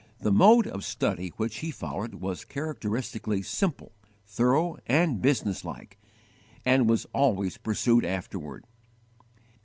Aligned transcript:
The 0.17 0.31
mode 0.31 0.65
of 0.65 0.83
study 0.83 1.31
which 1.37 1.57
he 1.57 1.69
followed 1.69 2.15
was 2.15 2.43
characteristically 2.43 3.43
simple, 3.43 3.91
thorough, 4.25 4.77
and 4.87 5.21
business 5.21 5.63
like, 5.63 5.99
and 6.65 6.89
was 6.89 7.05
always 7.13 7.59
pursued 7.59 8.03
afterward. 8.03 8.65